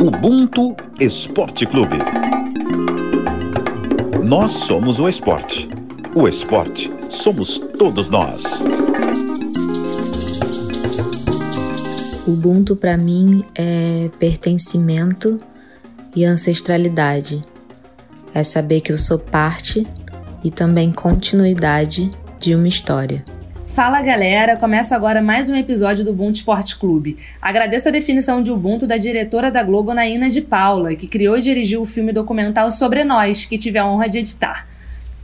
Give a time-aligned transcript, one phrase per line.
[0.00, 1.98] Ubuntu Esporte Clube.
[4.24, 5.68] Nós somos o esporte.
[6.14, 8.44] O esporte somos todos nós.
[12.28, 15.36] Ubuntu para mim é pertencimento
[16.14, 17.40] e ancestralidade.
[18.32, 19.84] É saber que eu sou parte
[20.44, 22.08] e também continuidade
[22.38, 23.24] de uma história.
[23.78, 27.16] Fala galera, começa agora mais um episódio do Ubuntu Esporte Clube.
[27.40, 31.40] Agradeço a definição de Ubuntu da diretora da Globo, Naina de Paula, que criou e
[31.40, 34.66] dirigiu o filme documental Sobre Nós, que tive a honra de editar.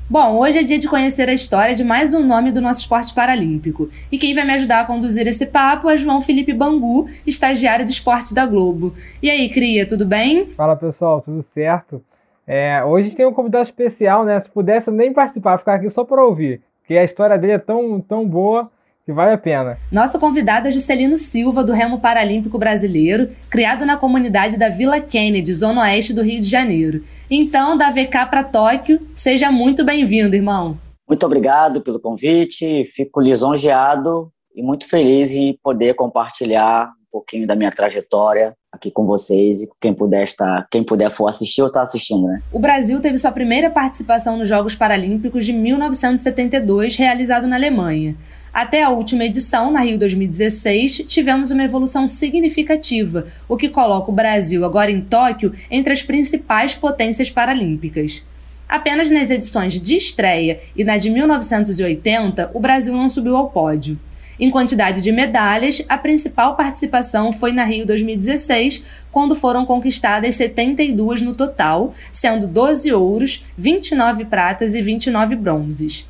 [0.08, 3.12] Bom, hoje é dia de conhecer a história de mais um nome do nosso esporte
[3.12, 3.90] paralímpico.
[4.12, 7.90] E quem vai me ajudar a conduzir esse papo é João Felipe Bangu, estagiário do
[7.90, 8.94] esporte da Globo.
[9.20, 10.46] E aí, Cria, tudo bem?
[10.56, 12.00] Fala pessoal, tudo certo?
[12.46, 14.38] É, hoje tem um convidado especial, né?
[14.38, 16.62] Se pudesse eu nem participar, ficar aqui só para ouvir.
[16.84, 18.70] Porque a história dele é tão, tão boa
[19.06, 19.78] que vale a pena.
[19.90, 25.52] Nosso convidado é Juscelino Silva, do Remo Paralímpico Brasileiro, criado na comunidade da Vila Kennedy,
[25.54, 27.02] zona oeste do Rio de Janeiro.
[27.30, 30.78] Então, da VK para Tóquio, seja muito bem-vindo, irmão.
[31.08, 37.70] Muito obrigado pelo convite, fico lisonjeado e muito feliz em poder compartilhar pouquinho da minha
[37.70, 41.84] trajetória aqui com vocês e quem puder estar, quem puder for assistir ou estar tá
[41.84, 42.42] assistindo, né?
[42.52, 48.16] O Brasil teve sua primeira participação nos Jogos Paralímpicos de 1972, realizado na Alemanha.
[48.52, 54.14] Até a última edição, na Rio 2016, tivemos uma evolução significativa, o que coloca o
[54.14, 58.26] Brasil agora em Tóquio entre as principais potências paralímpicas.
[58.68, 63.96] Apenas nas edições de estreia e na de 1980, o Brasil não subiu ao pódio.
[64.38, 71.22] Em quantidade de medalhas, a principal participação foi na Rio 2016, quando foram conquistadas 72
[71.22, 76.08] no total, sendo 12 ouros, 29 pratas e 29 bronzes.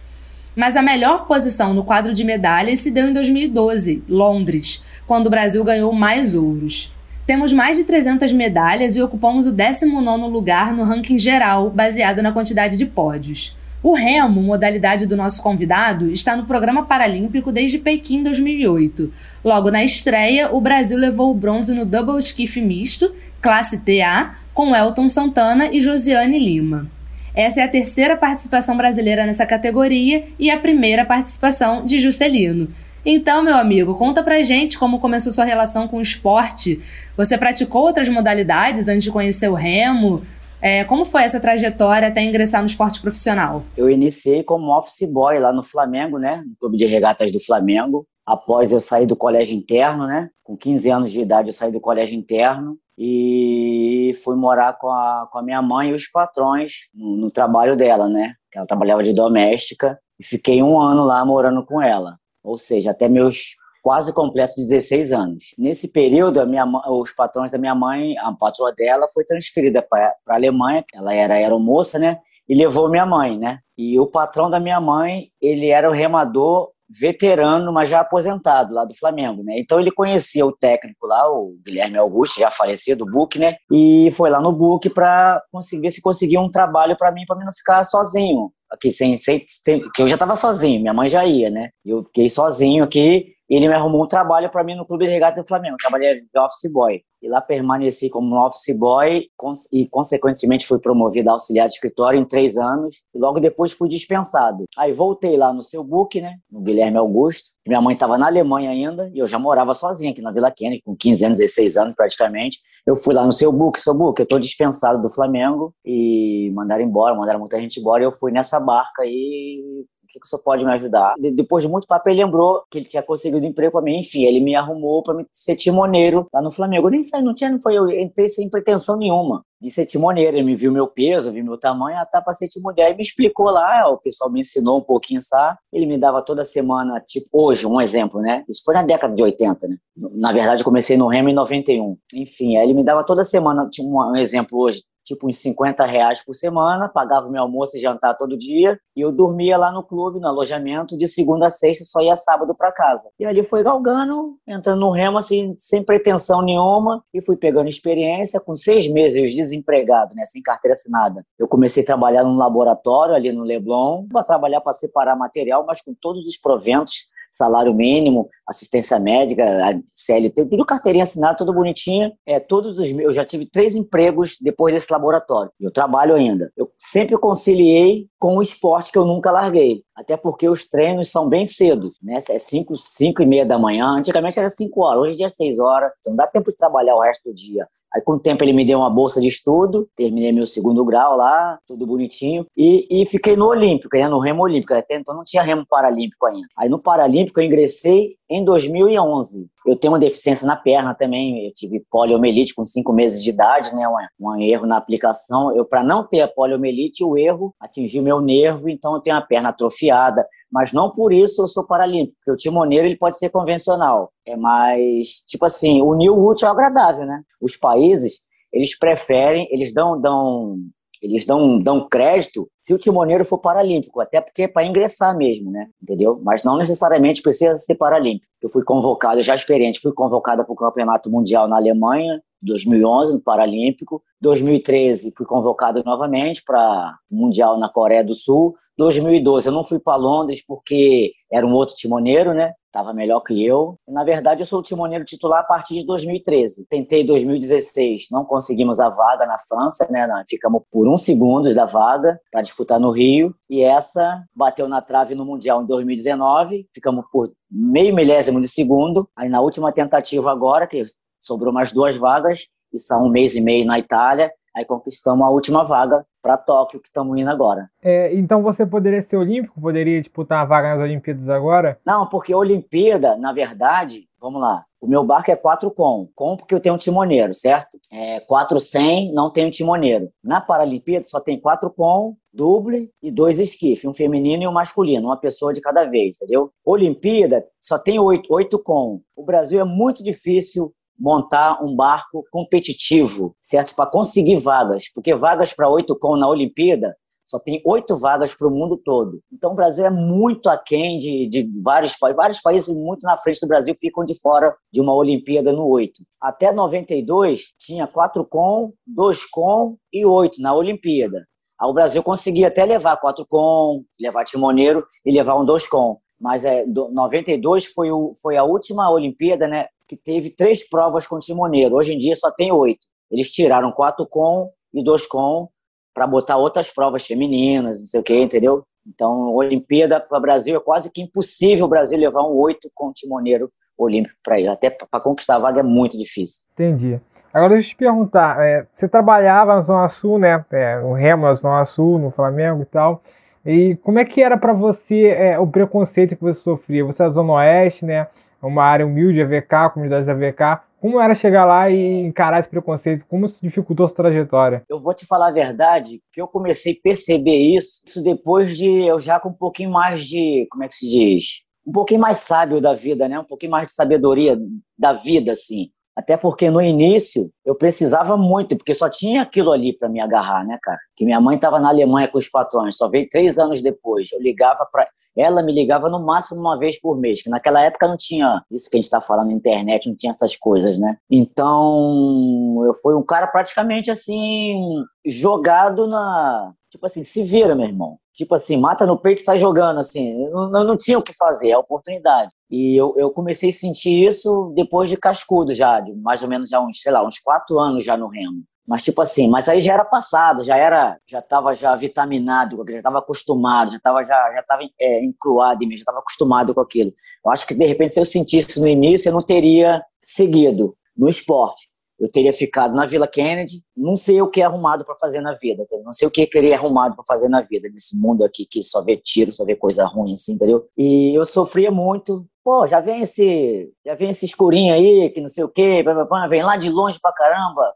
[0.56, 5.31] Mas a melhor posição no quadro de medalhas se deu em 2012, Londres, quando o
[5.31, 6.94] Brasil ganhou mais ouros.
[7.27, 12.33] Temos mais de 300 medalhas e ocupamos o 19º lugar no ranking geral, baseado na
[12.33, 13.56] quantidade de pódios.
[13.84, 19.12] O remo, modalidade do nosso convidado, está no programa paralímpico desde Pequim 2008.
[19.45, 24.75] Logo na estreia, o Brasil levou o bronze no double skiff misto, classe TA, com
[24.75, 26.91] Elton Santana e Josiane Lima.
[27.34, 32.69] Essa é a terceira participação brasileira nessa categoria e a primeira participação de Juscelino.
[33.05, 36.81] Então, meu amigo, conta pra gente como começou sua relação com o esporte.
[37.19, 40.23] Você praticou outras modalidades antes de conhecer o remo?
[40.64, 43.62] É, como foi essa trajetória até ingressar no esporte profissional?
[43.76, 46.42] Eu iniciei como office boy lá no Flamengo, né?
[46.42, 48.06] No clube de regatas do Flamengo.
[48.25, 50.30] Após eu sair do colégio interno, né?
[50.42, 55.28] Com 15 anos de idade eu saí do colégio interno e fui morar com a,
[55.30, 58.32] com a minha mãe e os patrões no, no trabalho dela, né?
[58.54, 62.16] Ela trabalhava de doméstica e fiquei um ano lá morando com ela.
[62.42, 63.54] Ou seja, até meus
[63.84, 65.45] quase completo 16 anos.
[65.59, 70.17] Nesse período, a minha, os patrões da minha mãe, a patroa dela, foi transferida para
[70.27, 72.19] a Alemanha, ela era aeromoça, né?
[72.49, 73.59] E levou minha mãe, né?
[73.77, 78.87] E o patrão da minha mãe, ele era o remador veterano, mas já aposentado lá
[78.87, 79.59] do Flamengo, né?
[79.59, 83.56] Então ele conhecia o técnico lá, o Guilherme Augusto, já falecido, do Book, né?
[83.71, 87.44] E foi lá no Book para conseguir se conseguir um trabalho para mim, para mim
[87.44, 91.25] não ficar sozinho aqui sem, sem, sem que eu já estava sozinho, minha mãe já
[91.25, 91.71] ia, né?
[91.85, 95.43] Eu fiquei sozinho aqui ele me arrumou um trabalho para mim no Clube de Regata
[95.43, 95.75] do Flamengo.
[95.75, 97.03] Eu trabalhei de office boy.
[97.25, 99.27] E lá permaneci como office boy
[99.73, 102.97] e, consequentemente, fui promovido a auxiliar de escritório em três anos.
[103.15, 104.65] E logo depois fui dispensado.
[104.77, 106.37] Aí voltei lá no seu book, né?
[106.53, 107.55] No Guilherme Augusto.
[107.67, 110.83] Minha mãe estava na Alemanha ainda e eu já morava sozinho aqui na Vila Kennedy,
[110.85, 112.59] com 15 anos, 16 anos praticamente.
[112.87, 116.83] Eu fui lá no seu book, seu book, eu estou dispensado do Flamengo e mandaram
[116.83, 118.03] embora, mandaram muita gente embora.
[118.03, 119.87] E eu fui nessa barca aí
[120.20, 121.14] que, senhor pode me ajudar?
[121.19, 123.98] De, depois de muito papo, ele lembrou que ele tinha conseguido um emprego para mim.
[123.98, 126.88] Enfim, ele me arrumou para ser timoneiro lá no Flamengo.
[126.88, 130.36] Eu nem sei, não tinha, não foi eu, entrei sem pretensão nenhuma de ser timoneiro.
[130.36, 132.91] Ele me viu meu peso, viu meu tamanho, ah, tá para ser timoneiro.
[132.91, 135.58] Aí me explicou lá, o pessoal me ensinou um pouquinho, sabe?
[135.72, 138.44] Ele me dava toda semana, tipo, hoje, um exemplo, né?
[138.48, 139.76] Isso foi na década de 80, né?
[140.14, 141.96] Na verdade, eu comecei no Remo em 91.
[142.12, 146.25] Enfim, aí ele me dava toda semana, tipo, um exemplo hoje, tipo uns 50 reais
[146.25, 150.19] por semana, pagava meu almoço e jantar todo dia, e eu dormia lá no clube,
[150.19, 153.10] no alojamento, de segunda a sexta, só ia sábado para casa.
[153.19, 158.40] E ali foi galgando, entrando no remo assim, sem pretensão nenhuma, e fui pegando experiência,
[158.40, 161.25] com seis meses desempregado, né, sem carteira assinada.
[161.39, 165.81] Eu comecei a trabalhar num laboratório ali no Leblon, para trabalhar para separar material, mas
[165.81, 169.45] com todos os proventos salário mínimo, assistência médica,
[169.93, 172.12] CLT, tudo carteirinha assinada, tudo bonitinho.
[172.25, 175.51] É, todos os eu já tive três empregos depois desse laboratório.
[175.61, 176.53] Eu trabalho ainda.
[176.56, 179.83] Eu sempre conciliei com o esporte que eu nunca larguei.
[179.97, 182.21] Até porque os treinos são bem cedo, né?
[182.29, 183.87] É 5, 5 e meia da manhã.
[183.87, 185.93] Antigamente era 5 horas, hoje é 6 horas.
[186.01, 188.64] Então dá tempo de trabalhar o resto do dia Aí, com o tempo, ele me
[188.64, 193.37] deu uma bolsa de estudo, terminei meu segundo grau lá, tudo bonitinho, e, e fiquei
[193.37, 194.75] no Olímpico, né, no remo olímpico.
[194.75, 196.46] Até então não tinha remo paralímpico ainda.
[196.56, 199.49] Aí, no Paralímpico, eu ingressei em 2011.
[199.66, 203.75] Eu tenho uma deficiência na perna também, eu tive poliomielite com cinco meses de idade,
[203.75, 205.55] né, um, um erro na aplicação.
[205.56, 209.22] Eu, para não ter a poliomielite, o erro atingiu meu nervo, então eu tenho a
[209.22, 213.31] perna atrofiada, mas não por isso eu sou paralímpico, porque o timoneiro ele pode ser
[213.31, 214.12] convencional.
[214.26, 217.22] É mais, tipo assim, unir o útil ao agradável, né?
[217.40, 218.20] Os países,
[218.52, 220.58] eles preferem, eles dão, dão
[221.05, 225.51] eles dão, dão crédito se o timoneiro for paralímpico, até porque é para ingressar mesmo,
[225.51, 225.69] né?
[225.83, 226.19] Entendeu?
[226.23, 228.27] Mas não necessariamente precisa ser paralímpico.
[228.41, 233.20] Eu fui convocado, já experiente, fui convocado para o Campeonato Mundial na Alemanha, 2011, no
[233.20, 234.02] Paralímpico.
[234.20, 238.55] 2013, fui convocado novamente para Mundial na Coreia do Sul.
[238.76, 242.52] 2012, eu não fui para Londres porque era um outro timoneiro, né?
[242.73, 243.79] Tava melhor que eu.
[243.87, 246.67] Na verdade, eu sou o timoneiro titular a partir de 2013.
[246.69, 250.08] Tentei 2016, não conseguimos a vaga na França, né?
[250.29, 253.32] Ficamos por um segundo da vaga para disputar no Rio.
[253.49, 256.67] E essa bateu na trave no Mundial em 2019.
[256.75, 259.08] Ficamos por meio milésimo de segundo.
[259.17, 260.85] Aí na última tentativa agora, que
[261.25, 265.31] sobrou mais duas vagas, e são um mês e meio na Itália, aí conquistamos a
[265.31, 267.69] última vaga para Tóquio, que estamos indo agora.
[267.82, 269.61] É, então você poderia ser olímpico?
[269.61, 271.79] Poderia disputar a vaga nas Olimpíadas agora?
[271.85, 276.37] Não, porque a Olimpíada, na verdade, vamos lá, o meu barco é 4 com, com
[276.37, 277.79] porque eu tenho um timoneiro, certo?
[277.91, 280.11] É 4 sem, não tenho timoneiro.
[280.23, 285.09] Na Paralimpíada só tem 4 com, duble e dois esquifes, um feminino e um masculino,
[285.09, 286.50] uma pessoa de cada vez, entendeu?
[286.65, 289.00] Olimpíada só tem oito, oito com.
[289.17, 293.75] O Brasil é muito difícil montar um barco competitivo, certo?
[293.75, 298.46] Para conseguir vagas, porque vagas para oito com na Olimpíada só tem oito vagas para
[298.46, 299.20] o mundo todo.
[299.32, 302.17] Então o Brasil é muito aquém de, de vários países.
[302.17, 306.02] Vários países muito na frente do Brasil ficam de fora de uma Olimpíada no oito.
[306.20, 311.26] Até 92 tinha quatro com, dois com e oito na Olimpíada.
[311.62, 315.99] o Brasil conseguia até levar quatro com, levar timoneiro e levar um dois com.
[316.20, 319.66] Mas é, 92 foi, o, foi a última Olimpíada, né?
[319.87, 321.75] que teve três provas com timoneiro.
[321.75, 322.87] Hoje em dia só tem oito.
[323.11, 325.49] Eles tiraram quatro com e dois com
[325.94, 328.64] para botar outras provas femininas, não sei o que, entendeu?
[328.87, 332.93] Então, Olimpíada para o Brasil é quase que impossível o Brasil levar um oito com
[332.93, 334.49] timoneiro olímpico para ir.
[334.49, 336.44] Até para conquistar a vaga é muito difícil.
[336.52, 337.00] Entendi.
[337.32, 340.44] Agora deixa eu te perguntar, é, você trabalhava na Zona Sul, né?
[340.52, 343.02] É, no Remo na Zona Sul, no Flamengo e tal.
[343.44, 346.85] E como é que era para você é, o preconceito que você sofria?
[346.85, 348.06] Você é da Zona Oeste, né?
[348.46, 350.62] uma área humilde, AVK, comunidades AVK.
[350.81, 353.06] Como era chegar lá e encarar esse preconceito?
[353.06, 354.62] Como se dificultou sua trajetória?
[354.69, 358.67] Eu vou te falar a verdade, que eu comecei a perceber isso, isso depois de
[358.67, 361.43] eu já com um pouquinho mais de, como é que se diz?
[361.67, 363.19] Um pouquinho mais sábio da vida, né?
[363.19, 364.38] Um pouquinho mais de sabedoria
[364.79, 365.70] da vida, assim.
[365.96, 370.44] Até porque no início eu precisava muito, porque só tinha aquilo ali para me agarrar,
[370.44, 370.79] né, cara?
[370.96, 374.11] Que minha mãe estava na Alemanha com os patrões, só veio três anos depois.
[374.12, 377.87] Eu ligava para ela me ligava no máximo uma vez por mês, que naquela época
[377.87, 380.96] não tinha isso que a gente está falando na internet, não tinha essas coisas, né?
[381.08, 386.52] Então, eu fui um cara praticamente assim, jogado na.
[386.70, 387.99] Tipo assim, se vira, meu irmão.
[388.14, 390.25] Tipo assim, mata no peito e sai jogando, assim.
[390.26, 392.31] Eu não, tinha o que fazer, é oportunidade.
[392.49, 396.48] E eu, eu comecei a sentir isso depois de cascudo já, de mais ou menos
[396.48, 398.44] já uns, sei lá, uns quatro anos já no Remo.
[398.67, 402.77] Mas tipo assim, mas aí já era passado, já era, já estava já vitaminado, já
[402.77, 406.60] estava acostumado, já estava já já estava é, encruado em mim, já estava acostumado com
[406.60, 406.93] aquilo.
[407.24, 411.08] Eu acho que de repente se eu sentisse no início, eu não teria seguido no
[411.08, 411.69] esporte.
[412.05, 415.32] Eu teria ficado na Vila Kennedy, não sei o que é arrumado para fazer na
[415.32, 418.63] vida, não sei o que teria arrumado para fazer na vida nesse mundo aqui que
[418.63, 420.69] só vê tiro, só vê coisa ruim assim, entendeu?
[420.77, 422.27] E eu sofria muito.
[422.44, 425.82] Pô, já vem esse, já vem esse escurinho aí, que não sei o quê,
[426.29, 427.73] vem lá de longe pra caramba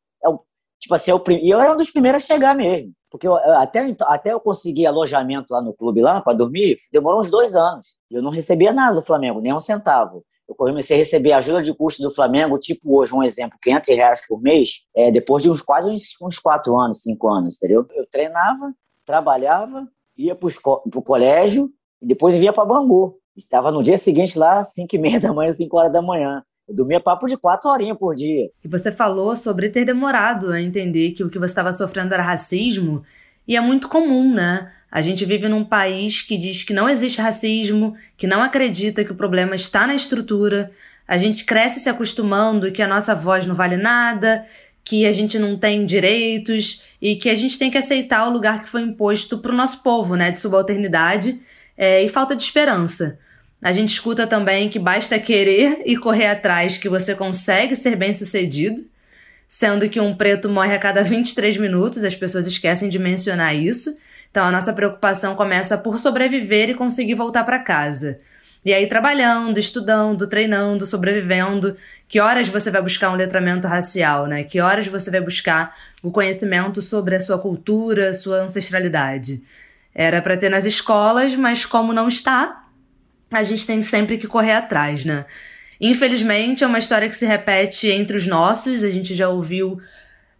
[0.80, 2.92] Tipo assim, eu, e eu era um dos primeiros a chegar mesmo.
[3.10, 7.30] Porque eu, até, até eu conseguir alojamento lá no clube, lá para dormir, demorou uns
[7.30, 7.96] dois anos.
[8.10, 10.24] Eu não recebia nada do Flamengo, nem um centavo.
[10.48, 14.26] Eu comecei a receber ajuda de custo do Flamengo, tipo hoje, um exemplo, 500 reais
[14.26, 17.86] por mês, é, depois de uns quase uns, uns quatro anos, cinco anos, entendeu?
[17.94, 18.74] Eu treinava,
[19.04, 19.86] trabalhava,
[20.16, 23.18] ia para o colégio e depois vinha para Bangu.
[23.36, 26.42] Estava no dia seguinte lá, cinco e meia da manhã, cinco horas da manhã.
[26.68, 28.50] Eu dormia papo de quatro horinhas por dia.
[28.62, 32.22] E você falou sobre ter demorado a entender que o que você estava sofrendo era
[32.22, 33.02] racismo,
[33.48, 34.70] e é muito comum, né?
[34.92, 39.12] A gente vive num país que diz que não existe racismo, que não acredita que
[39.12, 40.70] o problema está na estrutura.
[41.06, 44.44] A gente cresce se acostumando que a nossa voz não vale nada,
[44.84, 48.62] que a gente não tem direitos e que a gente tem que aceitar o lugar
[48.62, 50.30] que foi imposto para o nosso povo, né?
[50.30, 51.40] De subalternidade
[51.76, 53.18] é, e falta de esperança.
[53.62, 58.14] A gente escuta também que basta querer e correr atrás que você consegue ser bem
[58.14, 58.82] sucedido.
[59.48, 63.96] Sendo que um preto morre a cada 23 minutos, as pessoas esquecem de mencionar isso.
[64.30, 68.18] Então a nossa preocupação começa por sobreviver e conseguir voltar para casa.
[68.64, 71.76] E aí, trabalhando, estudando, treinando, sobrevivendo,
[72.08, 74.42] que horas você vai buscar um letramento racial, né?
[74.44, 79.42] Que horas você vai buscar o conhecimento sobre a sua cultura, sua ancestralidade?
[79.94, 82.64] Era para ter nas escolas, mas como não está,
[83.32, 85.24] a gente tem sempre que correr atrás, né?
[85.80, 89.80] Infelizmente, é uma história que se repete entre os nossos, a gente já ouviu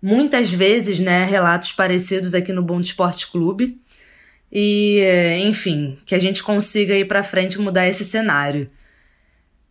[0.02, 3.80] muitas vezes, né, relatos parecidos aqui no Bom Esporte Clube.
[4.50, 5.02] E,
[5.44, 8.70] enfim, que a gente consiga ir para frente mudar esse cenário.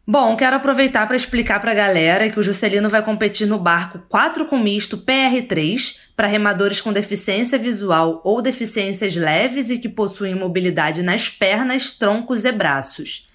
[0.09, 3.99] Bom, quero aproveitar para explicar para a galera que o Juscelino vai competir no barco
[4.07, 10.33] 4 com misto PR3 para remadores com deficiência visual ou deficiências leves e que possuem
[10.33, 13.27] mobilidade nas pernas, troncos e braços.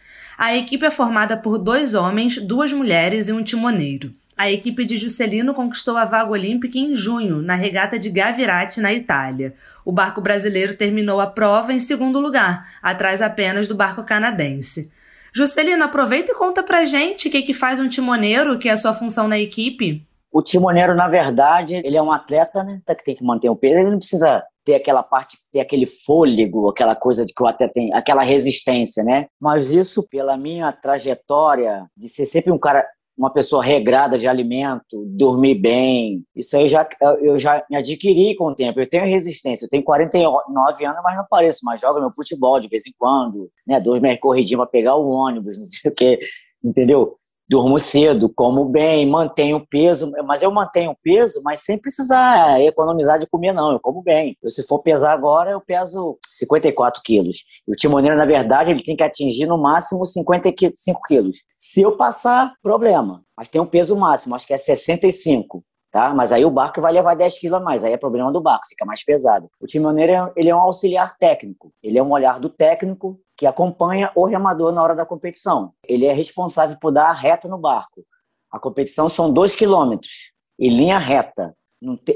[0.42, 4.12] A equipe é formada por dois homens, duas mulheres e um timoneiro.
[4.36, 8.92] A equipe de Juscelino conquistou a vaga olímpica em junho, na regata de Gavirate, na
[8.92, 9.54] Itália.
[9.84, 14.90] O barco brasileiro terminou a prova em segundo lugar, atrás apenas do barco canadense.
[15.32, 18.76] Juscelino, aproveita e conta pra gente o que, que faz um timoneiro, que é a
[18.76, 20.04] sua função na equipe.
[20.32, 22.80] O timoneiro, na verdade, ele é um atleta, né?
[22.86, 26.68] Que tem que manter o peso, ele não precisa ter aquela parte, ter aquele fôlego,
[26.68, 29.26] aquela coisa de que o atleta tem, aquela resistência, né?
[29.40, 32.86] Mas isso, pela minha trajetória de ser sempre um cara
[33.16, 36.24] uma pessoa regrada de alimento, dormir bem.
[36.34, 36.88] Isso aí já,
[37.20, 38.80] eu já me adquiri com o tempo.
[38.80, 39.66] Eu tenho resistência.
[39.66, 41.80] Eu tenho 49 anos, mas não pareço mais.
[41.80, 43.78] Jogo meu futebol de vez em quando, né?
[43.78, 46.18] Dois meses corridinho para pegar o ônibus, não sei o quê.
[46.64, 47.16] Entendeu?
[47.52, 53.26] Durmo cedo, como bem, mantenho peso, mas eu mantenho peso, mas sem precisar economizar de
[53.26, 53.72] comer, não.
[53.72, 54.38] Eu como bem.
[54.42, 57.44] Eu, se for pesar agora, eu peso 54 quilos.
[57.68, 61.42] E o timoneiro, na verdade, ele tem que atingir no máximo 55 quilos.
[61.58, 63.22] Se eu passar, problema.
[63.36, 65.62] Mas tem um peso máximo, acho que é 65
[65.92, 66.12] tá?
[66.14, 68.66] Mas aí o barco vai levar 10 quilos a mais, aí é problema do barco,
[68.66, 69.48] fica mais pesado.
[69.60, 74.10] O timoneiro ele é um auxiliar técnico, ele é um olhar do técnico que acompanha
[74.16, 75.72] o remador na hora da competição.
[75.86, 78.04] Ele é responsável por dar a reta no barco.
[78.50, 81.54] A competição são 2 quilômetros em linha reta.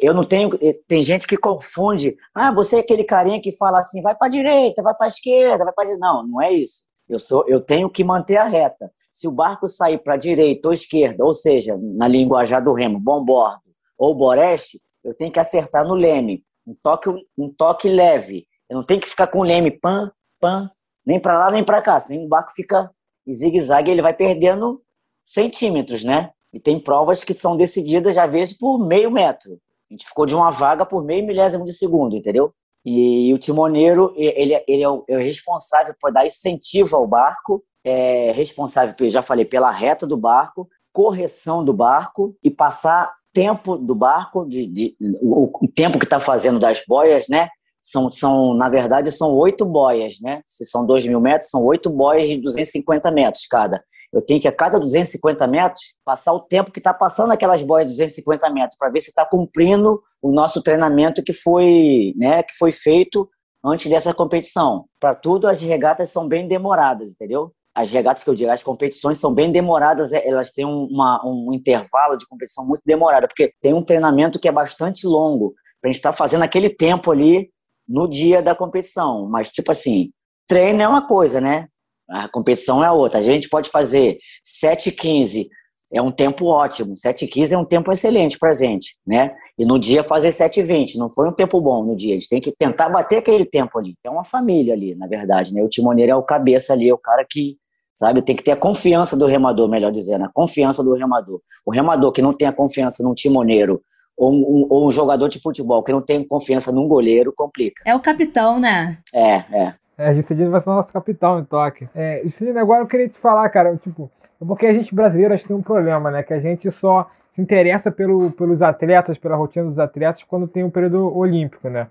[0.00, 0.56] Eu não tenho.
[0.62, 2.16] Eh, tem gente que confunde.
[2.32, 5.74] Ah, você é aquele carinha que fala assim, vai para direita, vai para esquerda, vai
[5.74, 6.84] para Não, não é isso.
[7.08, 8.90] Eu sou, eu tenho que manter a reta.
[9.10, 13.65] Se o barco sair para direita ou esquerda, ou seja, na linguajar do remo, bombordo,
[13.98, 16.44] ou Boreste, eu tenho que acertar no leme.
[16.66, 18.46] Um toque, um toque leve.
[18.68, 20.10] Eu não tenho que ficar com o leme pan,
[20.40, 20.70] pan,
[21.06, 22.00] nem para lá nem para cá.
[22.00, 22.90] Senão o barco fica
[23.26, 24.80] em zigue-zague ele vai perdendo
[25.22, 26.30] centímetros, né?
[26.52, 29.58] E tem provas que são decididas, às vezes, por meio metro.
[29.90, 32.52] A gente ficou de uma vaga por meio milésimo de segundo, entendeu?
[32.84, 37.64] E, o timoneiro, ele, ele é, o, é o responsável por dar incentivo ao barco,
[37.84, 43.94] é responsável, já falei, pela reta do barco, correção do barco e passar tempo do
[43.94, 47.50] barco, de, de o, o, tempo que está fazendo das boias, né?
[47.82, 50.40] São, são, na verdade, são oito boias, né?
[50.46, 53.84] Se são dois mil metros, são oito boias de 250 metros cada.
[54.10, 57.86] Eu tenho que, a cada 250 metros, passar o tempo que está passando aquelas boias
[57.88, 62.54] de 250 metros, para ver se está cumprindo o nosso treinamento que foi, né, que
[62.56, 63.28] foi feito
[63.62, 64.86] antes dessa competição.
[64.98, 67.52] Para tudo, as regatas são bem demoradas, entendeu?
[67.76, 71.52] As regatas que eu digo, as competições são bem demoradas, é, elas têm uma, um
[71.52, 75.92] intervalo de competição muito demorado, porque tem um treinamento que é bastante longo, para a
[75.92, 77.50] gente estar tá fazendo aquele tempo ali
[77.86, 79.28] no dia da competição.
[79.28, 80.10] Mas, tipo assim,
[80.48, 81.68] treino é uma coisa, né?
[82.08, 83.18] A competição é outra.
[83.18, 84.16] A gente pode fazer
[84.64, 85.46] 7h15,
[85.92, 86.94] é um tempo ótimo.
[86.94, 89.36] 7h15 é um tempo excelente para gente, né?
[89.58, 92.14] E no dia fazer 7h20, não foi um tempo bom no dia.
[92.14, 93.94] A gente tem que tentar bater aquele tempo ali.
[94.02, 95.62] É uma família ali, na verdade, né?
[95.62, 97.58] O timoneiro é o cabeça ali, é o cara que
[97.96, 98.22] sabe?
[98.22, 101.40] Tem que ter a confiança do remador, melhor dizendo, a confiança do remador.
[101.64, 103.82] O remador que não tem a confiança num timoneiro
[104.16, 107.82] ou um, ou um jogador de futebol que não tem confiança num goleiro, complica.
[107.84, 108.98] É o capitão, né?
[109.12, 109.74] É, é.
[109.98, 111.88] É, Juscelino vai ser o nosso capitão em toque.
[111.94, 115.48] É, Juscelino, agora eu queria te falar, cara, tipo, porque a gente brasileiro a gente
[115.48, 116.22] tem um problema, né?
[116.22, 120.62] Que a gente só se interessa pelo, pelos atletas, pela rotina dos atletas quando tem
[120.62, 121.88] o um período olímpico, né?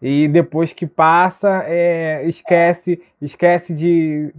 [0.00, 4.32] E depois que passa, é, esquece, esquece de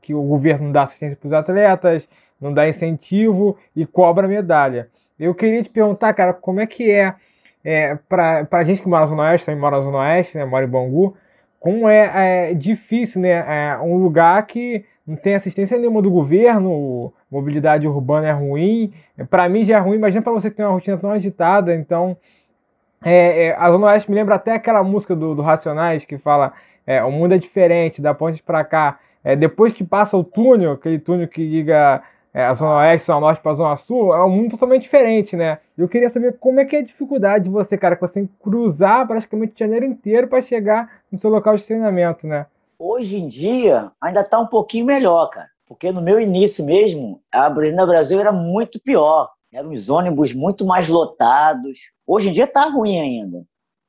[0.00, 2.08] que o governo não dá assistência para os atletas,
[2.40, 4.88] não dá incentivo e cobra medalha.
[5.18, 7.14] Eu queria te perguntar, cara, como é que é,
[7.62, 10.44] é para a gente que mora na Zona Oeste, também mora na Zona Oeste, né,
[10.44, 11.14] mora em Bangu,
[11.58, 17.12] como é, é difícil, né, é um lugar que não tem assistência nenhuma do governo,
[17.30, 18.94] mobilidade urbana é ruim,
[19.28, 22.16] para mim já é ruim, imagina para você que tem uma rotina tão agitada, então
[23.04, 26.52] é, é, a Zona Oeste me lembra até aquela música do, do Racionais que fala
[26.86, 28.98] é, o mundo é diferente, da ponte para cá.
[29.22, 32.02] É, depois que passa o túnel, aquele túnel que liga
[32.32, 35.36] é, a Zona Oeste, Zona Norte para a Zona Sul, é um mundo totalmente diferente,
[35.36, 35.58] né?
[35.76, 38.26] Eu queria saber como é que é a dificuldade de você, cara, que você tem
[38.26, 42.46] que cruzar praticamente o janeiro inteiro para chegar no seu local de treinamento, né?
[42.78, 45.48] Hoje em dia, ainda está um pouquinho melhor, cara.
[45.66, 49.30] Porque no meu início mesmo, a Avenida Brasil era muito pior.
[49.52, 51.78] Eram os ônibus muito mais lotados.
[52.06, 53.44] Hoje em dia está ruim ainda,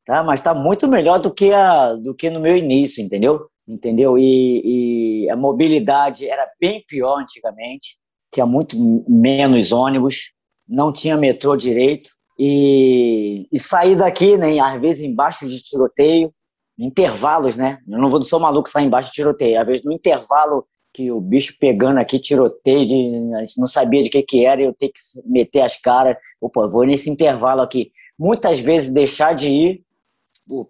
[0.06, 0.24] tá?
[0.24, 3.48] Mas está muito melhor do que, a, do que no meu início, entendeu?
[3.68, 4.18] Entendeu?
[4.18, 8.01] E, e a mobilidade era bem pior antigamente
[8.32, 8.77] tinha muito
[9.08, 10.34] menos ônibus,
[10.68, 12.10] não tinha metrô direito.
[12.39, 16.34] E, e sair daqui, né, às vezes embaixo de tiroteio,
[16.80, 17.77] intervalos, né?
[17.88, 19.60] Eu não vou sou maluco sair embaixo de tiroteio.
[19.60, 24.21] Às vezes no intervalo que o bicho pegando aqui, tiroteio, de, não sabia de que
[24.21, 26.17] que era, eu ter que meter as caras.
[26.39, 27.91] Opa, vou nesse intervalo aqui.
[28.17, 29.86] Muitas vezes deixar de ir,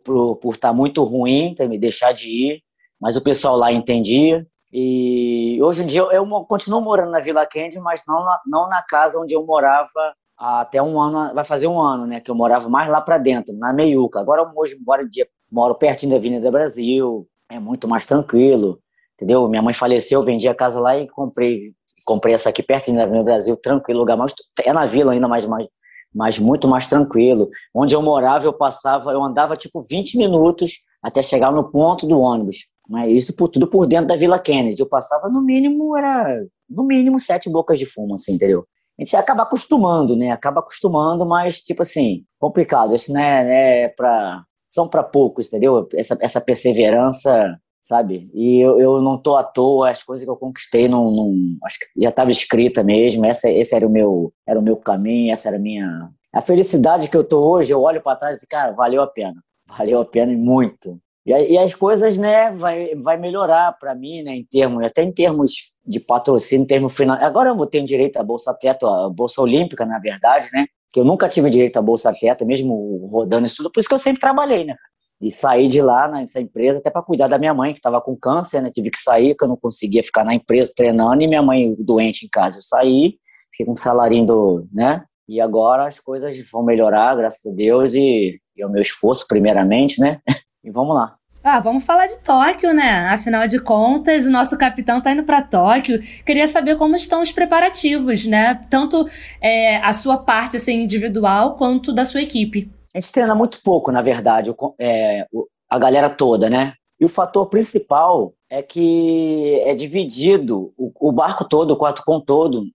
[0.05, 2.63] por estar tá muito ruim, me deixar de ir,
[2.99, 4.45] mas o pessoal lá entendia.
[4.71, 8.69] E hoje em dia eu, eu continuo morando na Vila Kennedy, mas não na, não
[8.69, 12.19] na casa onde eu morava até um ano, vai fazer um ano, né?
[12.19, 14.19] Que eu morava mais lá para dentro, na Meiuca.
[14.19, 15.07] Agora hoje moro,
[15.51, 18.79] moro pertinho da Avenida Brasil, é muito mais tranquilo,
[19.21, 19.47] entendeu?
[19.47, 21.73] Minha mãe faleceu, vendi a casa lá e comprei
[22.03, 25.67] comprei essa aqui da Avenida Brasil, tranquilo, lugar mais é na vila ainda mais mais
[26.13, 27.49] mas muito mais tranquilo.
[27.73, 32.19] Onde eu morava, eu passava, eu andava tipo 20 minutos até chegar no ponto do
[32.19, 32.67] ônibus.
[32.89, 33.09] Né?
[33.09, 34.81] Isso por, tudo por dentro da Vila Kennedy.
[34.81, 38.65] Eu passava no mínimo, era no mínimo sete bocas de fumo, assim, entendeu?
[38.99, 40.31] A gente acaba acostumando, né?
[40.31, 42.93] Acaba acostumando, mas, tipo assim, complicado.
[42.93, 44.43] Isso não é, é pra.
[44.69, 45.87] São para poucos, entendeu?
[45.95, 48.29] Essa, essa perseverança, sabe?
[48.33, 51.33] E eu, eu não tô à toa, as coisas que eu conquistei não, não
[51.65, 53.25] acho que já estava escrita mesmo.
[53.25, 56.09] Essa, esse era o meu, era o meu caminho, essa era a minha.
[56.33, 59.41] A felicidade que eu tô hoje, eu olho para trás e, cara, valeu a pena.
[59.77, 60.99] Valeu a pena e muito.
[61.25, 65.13] E, e as coisas, né, vai, vai melhorar para mim, né, em termos, até em
[65.13, 67.25] termos de patrocínio, em termos financeiro.
[67.25, 70.99] Agora eu vou ter direito à Bolsa Atleta, a Bolsa Olímpica, na verdade, né, que
[70.99, 73.99] eu nunca tive direito à Bolsa Atleta, mesmo rodando isso tudo, por isso que eu
[73.99, 74.75] sempre trabalhei, né,
[75.21, 78.17] e saí de lá nessa empresa até para cuidar da minha mãe, que estava com
[78.17, 78.71] câncer, né?
[78.71, 82.25] Tive que sair, que eu não conseguia ficar na empresa treinando, e minha mãe doente
[82.25, 82.57] em casa.
[82.57, 83.15] Eu saí,
[83.51, 85.03] fiquei com um salarinho do, né?
[85.29, 89.25] E agora as coisas vão melhorar, graças a Deus, e, e é o meu esforço,
[89.27, 90.19] primeiramente, né?
[90.63, 91.15] E vamos lá.
[91.43, 93.07] Ah, vamos falar de Tóquio, né?
[93.09, 95.99] Afinal de contas, o nosso capitão está indo para Tóquio.
[96.23, 98.61] Queria saber como estão os preparativos, né?
[98.69, 99.07] Tanto
[99.41, 102.69] é, a sua parte assim, individual quanto da sua equipe.
[102.93, 105.25] A gente treina muito pouco, na verdade, é,
[105.69, 106.73] a galera toda, né?
[106.99, 112.65] E o fator principal é que é dividido, o, barco todo, o quarto com todo,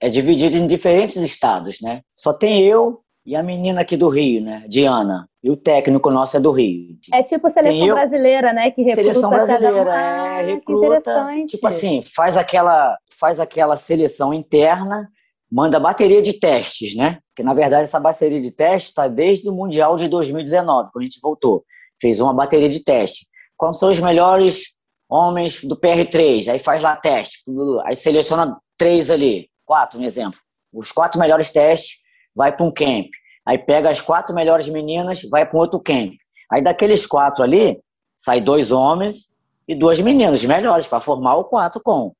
[0.00, 2.00] é dividido em diferentes estados, né?
[2.16, 4.64] Só tem eu, e a menina aqui do Rio, né?
[4.68, 5.26] Diana.
[5.42, 6.96] E o técnico nosso é do Rio.
[7.12, 7.94] É tipo seleção eu...
[7.94, 8.70] brasileira, né?
[8.70, 11.26] Que recruta seleção brasileira, é, ah, recruta.
[11.46, 15.10] Tipo assim, faz aquela, faz aquela seleção interna,
[15.50, 17.18] manda bateria de testes, né?
[17.34, 21.06] Que na verdade essa bateria de testes está desde o Mundial de 2019, quando a
[21.06, 21.64] gente voltou.
[22.00, 23.26] Fez uma bateria de teste.
[23.56, 24.74] Quais são os melhores
[25.08, 26.48] homens do PR3?
[26.48, 27.38] Aí faz lá teste.
[27.84, 30.38] Aí seleciona três ali, quatro, um exemplo.
[30.72, 31.98] Os quatro melhores testes
[32.34, 33.06] vai para um camp.
[33.46, 36.14] Aí pega as quatro melhores meninas, vai para um outro camp.
[36.50, 37.80] Aí daqueles quatro ali,
[38.16, 39.32] sai dois homens
[39.68, 42.12] e duas meninas melhores para formar o quatro com.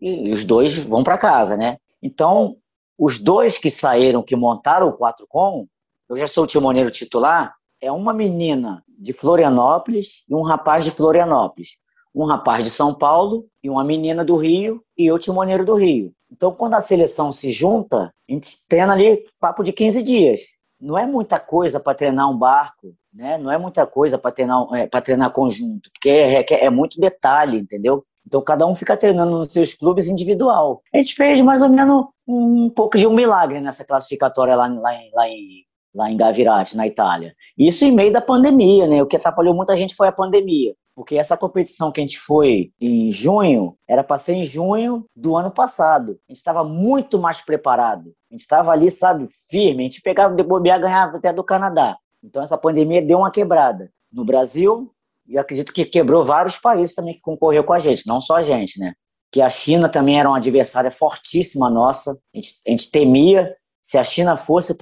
[0.00, 1.78] E os dois vão para casa, né?
[2.02, 2.56] Então,
[3.04, 5.66] os dois que saíram, que montaram o quatro com,
[6.08, 10.92] eu já sou o timoneiro titular, é uma menina de Florianópolis e um rapaz de
[10.92, 11.78] Florianópolis.
[12.14, 16.12] Um rapaz de São Paulo e uma menina do Rio e eu timoneiro do Rio.
[16.30, 20.40] Então, quando a seleção se junta, a gente treina ali papo de 15 dias.
[20.80, 23.36] Não é muita coisa para treinar um barco, né?
[23.36, 27.58] Não é muita coisa para treinar, é, treinar conjunto, porque é, é, é muito detalhe,
[27.58, 28.04] entendeu?
[28.26, 30.82] Então cada um fica treinando nos seus clubes individual.
[30.94, 34.90] A gente fez mais ou menos um pouco de um milagre nessa classificatória lá, lá,
[35.14, 37.34] lá em, lá em Gavirate, na Itália.
[37.58, 39.02] Isso em meio da pandemia, né?
[39.02, 40.74] O que atrapalhou muita gente foi a pandemia.
[40.94, 45.36] Porque essa competição que a gente foi em junho, era para ser em junho do
[45.36, 46.18] ano passado.
[46.28, 48.12] A gente estava muito mais preparado.
[48.30, 49.82] A gente estava ali, sabe, firme.
[49.82, 51.96] A gente pegava de bobear, ganhava até do Canadá.
[52.22, 53.90] Então essa pandemia deu uma quebrada.
[54.12, 54.92] No Brasil,
[55.26, 58.42] e acredito que quebrou vários países também que concorreu com a gente, não só a
[58.42, 58.92] gente, né?
[59.30, 62.12] Que a China também era uma adversária fortíssima nossa.
[62.34, 64.76] A gente, a gente temia se a China fosse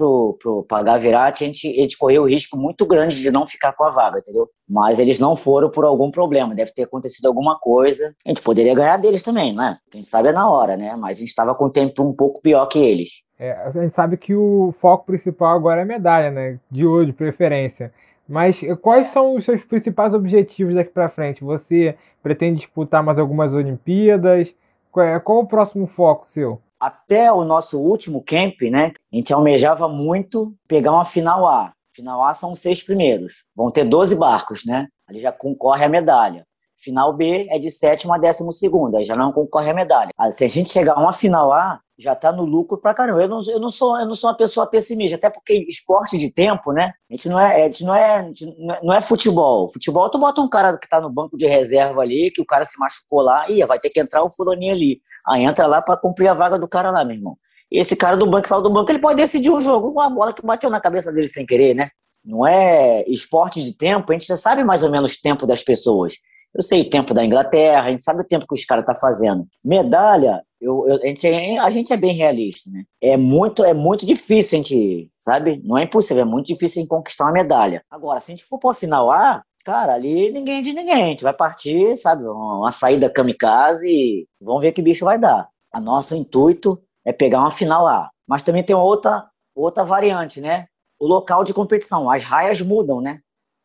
[0.69, 3.85] para Gavirate, a gente, a gente correu o risco muito grande de não ficar com
[3.85, 4.47] a vaga, entendeu?
[4.69, 8.15] Mas eles não foram por algum problema, deve ter acontecido alguma coisa.
[8.27, 9.79] A gente poderia ganhar deles também, né?
[9.91, 10.95] Quem sabe é na hora, né?
[10.97, 13.23] Mas a gente estava com o tempo um pouco pior que eles.
[13.39, 16.61] É, a gente sabe que o foco principal agora é medalha, né?
[16.71, 17.95] De ouro, de preferência.
[18.31, 21.43] Mas quais são os seus principais objetivos daqui para frente?
[21.43, 24.55] Você pretende disputar mais algumas Olimpíadas?
[24.93, 26.61] Qual é, qual o próximo foco seu?
[26.81, 31.73] até o nosso último camp, né, a gente almejava muito pegar uma final A.
[31.95, 33.45] Final A são os seis primeiros.
[33.55, 34.89] Vão ter 12 barcos, né?
[35.07, 36.47] Ali já concorre a medalha.
[36.79, 40.11] Final B é de sétima a décimo segundo, aí já não concorre a medalha.
[40.31, 43.23] se a gente chegar a uma final A, já está no lucro pra caramba.
[43.23, 46.33] Eu não, eu, não sou, eu não sou uma pessoa pessimista, até porque esporte de
[46.33, 46.93] tempo, né?
[47.11, 49.71] A gente não é, a gente não é, gente não é futebol.
[49.71, 52.65] Futebol, tu bota um cara que está no banco de reserva ali, que o cara
[52.65, 55.01] se machucou lá, e vai ter que entrar o fulaninho ali.
[55.29, 57.37] Aí entra lá para cumprir a vaga do cara lá, meu irmão.
[57.71, 60.33] Esse cara do banco, saiu do banco, ele pode decidir um jogo com a bola
[60.33, 61.91] que bateu na cabeça dele sem querer, né?
[62.25, 65.63] Não é esporte de tempo, a gente já sabe mais ou menos o tempo das
[65.63, 66.15] pessoas.
[66.55, 68.95] Eu sei o tempo da Inglaterra, a gente sabe o tempo que os caras estão
[68.95, 69.47] tá fazendo.
[69.65, 72.85] Medalha, eu, eu, a, gente, a, gente, é bem realista, né?
[73.01, 75.61] É muito, é muito difícil a gente, sabe?
[75.65, 77.83] Não é impossível, é muito difícil a gente conquistar uma medalha.
[77.91, 81.03] Agora, se a gente for para o final A, cara, ali ninguém é de ninguém.
[81.03, 82.25] A gente vai partir, sabe?
[82.25, 85.49] Uma saída kamikaze e vamos ver que bicho vai dar.
[85.73, 88.11] A nosso intuito é pegar uma final A.
[88.29, 90.67] Mas também tem outra, outra variante, né?
[90.99, 92.11] O local de competição.
[92.11, 93.21] As raias mudam, né?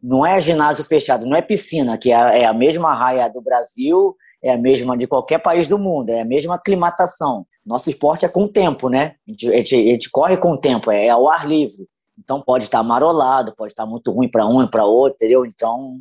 [0.05, 4.15] não é ginásio fechado, não é piscina, que é, é a mesma raia do Brasil,
[4.45, 7.47] é a mesma de qualquer país do mundo, é a mesma aclimatação.
[7.65, 9.15] Nosso esporte é com o tempo, né?
[9.27, 11.88] A gente, a gente, a gente corre com o tempo, é ao ar livre.
[12.17, 15.47] Então pode estar amarolado, pode estar muito ruim para um e para outro, entendeu?
[15.47, 15.99] Então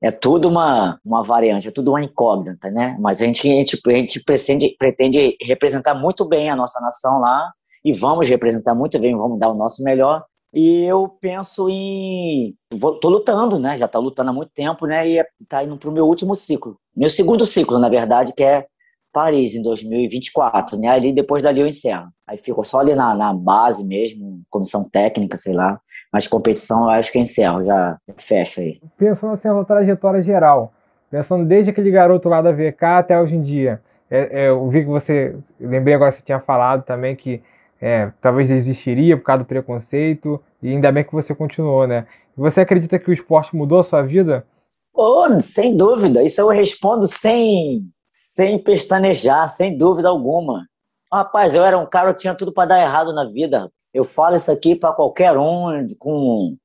[0.00, 2.96] é tudo uma, uma variante, é tudo uma incógnita, né?
[3.00, 7.18] Mas a gente, a gente, a gente pretende, pretende representar muito bem a nossa nação
[7.18, 7.52] lá
[7.84, 10.24] e vamos representar muito bem, vamos dar o nosso melhor.
[10.52, 12.54] E eu penso em.
[12.72, 13.76] Vou, tô lutando, né?
[13.76, 15.08] Já tá lutando há muito tempo, né?
[15.08, 16.76] E é, tá indo pro meu último ciclo.
[16.94, 18.66] Meu segundo ciclo, na verdade, que é
[19.12, 20.88] Paris, em 2024, né?
[20.88, 22.08] Ali depois dali eu encerro.
[22.26, 25.80] Aí fico só ali na, na base mesmo, comissão técnica, sei lá.
[26.12, 28.80] Mas competição eu acho que eu encerro, já fecho aí.
[28.98, 30.72] Pensando assim, a trajetória geral,
[31.08, 34.80] pensando desde aquele garoto lá da VK até hoje em dia, é, é, eu vi
[34.80, 37.40] que você, lembrei agora que você tinha falado também que
[37.80, 42.06] é, talvez desistiria por causa do preconceito, e ainda bem que você continuou, né?
[42.36, 44.46] Você acredita que o esporte mudou a sua vida?
[44.92, 50.66] Oh, sem dúvida, isso eu respondo sem, sem pestanejar, sem dúvida alguma.
[51.12, 53.70] Rapaz, eu era um cara que tinha tudo para dar errado na vida.
[53.92, 56.56] Eu falo isso aqui para qualquer um com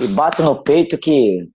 [0.00, 1.48] e bato no peito que,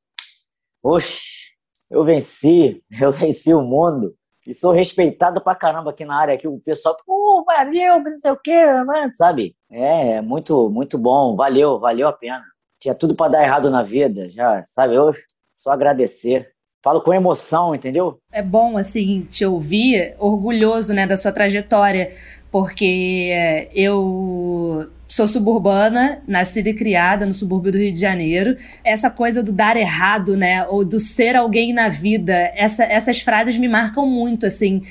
[0.82, 1.50] oxe,
[1.90, 4.16] eu venci, eu venci o mundo.
[4.50, 8.32] E sou respeitado pra caramba aqui na área, aqui o pessoal, pô, valeu, não sei
[8.32, 9.56] o quê, mano, sabe?
[9.70, 12.44] É, é, muito, muito bom, valeu, valeu a pena.
[12.80, 14.96] Tinha tudo para dar errado na vida, já, sabe?
[14.96, 15.12] Eu
[15.54, 16.50] só agradecer.
[16.84, 18.18] Falo com emoção, entendeu?
[18.32, 22.12] É bom, assim, te ouvir orgulhoso, né, da sua trajetória,
[22.52, 28.56] porque eu sou suburbana, nascida e criada no subúrbio do Rio de Janeiro.
[28.84, 30.66] Essa coisa do dar errado, né?
[30.68, 34.84] Ou do ser alguém na vida, essa, essas frases me marcam muito, assim,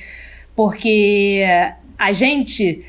[0.56, 1.46] porque
[1.96, 2.84] a gente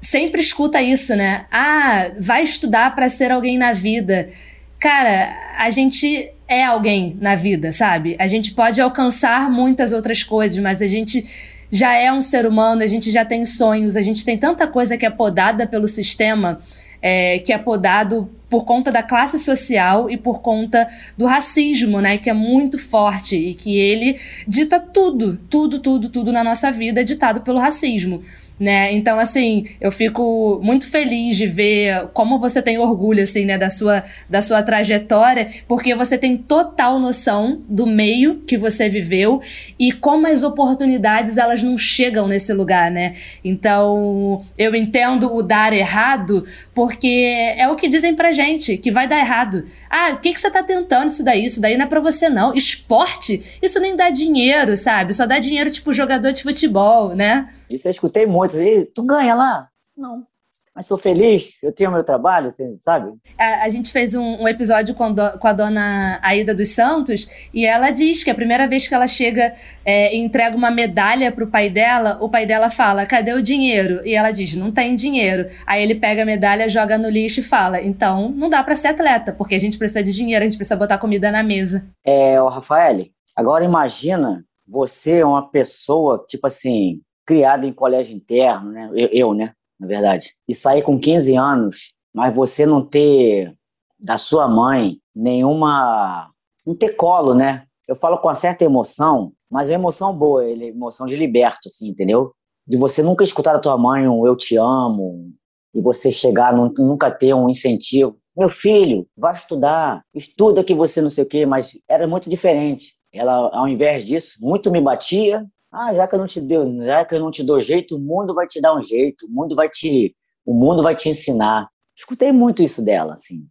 [0.00, 1.44] sempre escuta isso, né?
[1.52, 4.30] Ah, vai estudar para ser alguém na vida.
[4.78, 8.16] Cara, a gente é alguém na vida, sabe?
[8.18, 11.28] A gente pode alcançar muitas outras coisas, mas a gente
[11.70, 14.96] já é um ser humano, a gente já tem sonhos, a gente tem tanta coisa
[14.96, 16.60] que é podada pelo sistema,
[17.02, 22.18] é, que é podado por conta da classe social e por conta do racismo, né,
[22.18, 27.00] que é muito forte e que ele dita tudo, tudo, tudo, tudo na nossa vida
[27.00, 28.22] é ditado pelo racismo
[28.60, 28.92] né?
[28.92, 33.70] Então, assim, eu fico muito feliz de ver como você tem orgulho, assim, né, da
[33.70, 39.40] sua, da sua trajetória, porque você tem total noção do meio que você viveu
[39.78, 43.14] e como as oportunidades, elas não chegam nesse lugar, né?
[43.42, 49.08] Então, eu entendo o dar errado, porque é o que dizem pra gente, que vai
[49.08, 49.64] dar errado.
[49.88, 51.46] Ah, o que, que você tá tentando isso daí?
[51.46, 52.54] Isso daí não é pra você, não.
[52.54, 55.14] Esporte, isso nem dá dinheiro, sabe?
[55.14, 57.48] Só dá dinheiro, tipo, jogador de futebol, né?
[57.70, 58.56] Isso eu escutei muito.
[58.94, 59.68] Tu ganha lá?
[59.96, 60.26] Não.
[60.74, 63.12] Mas sou feliz, eu tenho meu trabalho, assim, sabe?
[63.36, 67.28] A, a gente fez um, um episódio com, do, com, a dona Aida dos Santos
[67.52, 69.52] e ela diz que a primeira vez que ela chega
[69.84, 74.00] é, e entrega uma medalha pro pai dela, o pai dela fala: cadê o dinheiro?
[74.06, 75.46] E ela diz: não tem dinheiro.
[75.66, 78.88] Aí ele pega a medalha, joga no lixo e fala: então não dá para ser
[78.88, 81.84] atleta, porque a gente precisa de dinheiro, a gente precisa botar comida na mesa.
[82.04, 88.72] É, o Rafael, agora imagina você é uma pessoa, tipo assim, criado em colégio interno,
[88.72, 88.90] né?
[88.92, 89.52] Eu, eu, né?
[89.78, 90.34] Na verdade.
[90.48, 93.54] E sair com 15 anos, mas você não ter
[93.96, 96.28] da sua mãe nenhuma.
[96.66, 97.66] não ter colo, né?
[97.86, 101.68] Eu falo com uma certa emoção, mas é uma emoção boa, é emoção de liberto,
[101.68, 102.32] assim, entendeu?
[102.66, 105.32] De você nunca escutar da tua mãe um eu te amo,
[105.72, 108.16] e você chegar, nunca ter um incentivo.
[108.36, 112.94] Meu filho, vai estudar, estuda que você não sei o quê, mas era muito diferente.
[113.12, 117.04] Ela, ao invés disso, muito me batia, Ah, já que eu não te deu, já
[117.04, 119.54] que eu não te dou jeito, o mundo vai te dar um jeito, o mundo
[119.54, 121.68] vai te, o mundo vai te ensinar.
[121.96, 123.46] Escutei muito isso dela, assim.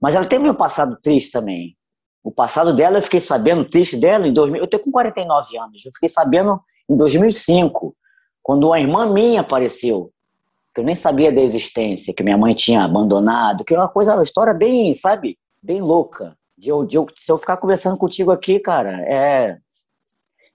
[0.00, 1.76] Mas ela teve um passado triste também.
[2.24, 4.62] O passado dela, eu fiquei sabendo, triste dela, em 2000.
[4.62, 5.84] Eu tenho com 49 anos.
[5.84, 7.94] Eu fiquei sabendo em 2005,
[8.42, 10.10] quando uma irmã minha apareceu,
[10.74, 14.14] que eu nem sabia da existência, que minha mãe tinha abandonado, que é uma coisa,
[14.14, 16.36] uma história bem, sabe, bem louca.
[16.56, 19.58] De eu, de eu, se eu ficar conversando contigo aqui, cara, é.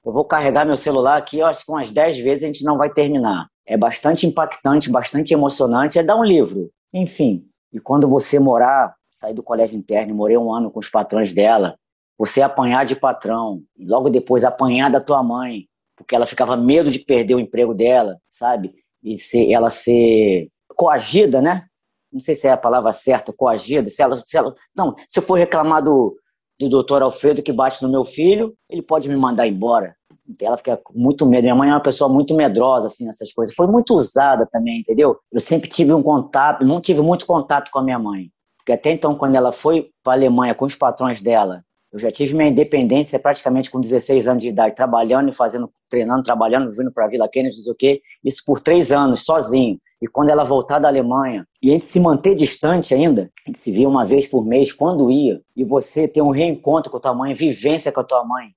[0.06, 2.78] Eu vou carregar meu celular aqui, eu acho que umas 10 vezes a gente não
[2.78, 3.48] vai terminar.
[3.66, 5.98] É bastante impactante, bastante emocionante.
[5.98, 6.70] É dar um livro.
[6.94, 7.46] Enfim.
[7.74, 11.78] E quando você morar saí do colégio interno, morei um ano com os patrões dela,
[12.18, 16.92] você apanhar de patrão, e logo depois apanhar da tua mãe, porque ela ficava medo
[16.92, 18.76] de perder o emprego dela, sabe?
[19.02, 21.66] E ser, ela ser coagida, né?
[22.12, 23.90] Não sei se é a palavra certa, coagida.
[23.90, 26.18] Se ela, se ela, não, se eu for reclamar do,
[26.60, 29.96] do doutor Alfredo que bate no meu filho, ele pode me mandar embora.
[30.42, 31.44] Ela fica com muito medo.
[31.44, 33.54] Minha mãe é uma pessoa muito medrosa, assim, nessas coisas.
[33.54, 35.18] Foi muito usada também, entendeu?
[35.32, 38.32] Eu sempre tive um contato, não tive muito contato com a minha mãe.
[38.58, 41.64] Porque até então, quando ela foi para a Alemanha com os patrões dela,
[41.94, 46.24] eu já tive minha independência praticamente com 16 anos de idade, trabalhando e fazendo, treinando,
[46.24, 48.02] trabalhando, vindo para a Vila Kennedy, o quê.
[48.24, 49.80] Isso por três anos, sozinho.
[50.02, 53.60] E quando ela voltar da Alemanha, e a gente se manter distante ainda, a gente
[53.60, 57.00] se via uma vez por mês, quando ia, e você ter um reencontro com a
[57.02, 58.50] tua mãe, vivência com a tua mãe.